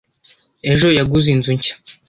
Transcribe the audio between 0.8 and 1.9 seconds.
yaguze inzu nshya.